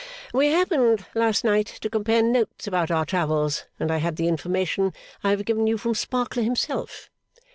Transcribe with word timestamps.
'We 0.33 0.47
happened 0.49 1.05
last 1.13 1.43
night 1.43 1.67
to 1.79 1.87
compare 1.87 2.23
notes 2.23 2.65
about 2.65 2.89
our 2.89 3.05
travels, 3.05 3.65
and 3.79 3.91
I 3.91 3.97
had 3.97 4.15
the 4.15 4.27
information 4.27 4.93
I 5.23 5.29
have 5.29 5.45
given 5.45 5.67
you 5.67 5.77
from 5.77 5.93
Sparkler 5.93 6.41
himself. 6.41 7.11